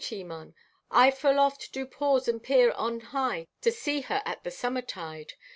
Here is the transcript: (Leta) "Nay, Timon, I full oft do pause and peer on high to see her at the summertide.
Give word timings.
(Leta) 0.01 0.15
"Nay, 0.15 0.21
Timon, 0.21 0.55
I 0.89 1.11
full 1.11 1.37
oft 1.37 1.71
do 1.71 1.85
pause 1.85 2.27
and 2.27 2.41
peer 2.41 2.71
on 2.71 2.99
high 3.13 3.45
to 3.61 3.71
see 3.71 4.01
her 4.01 4.23
at 4.25 4.43
the 4.43 4.49
summertide. 4.49 5.33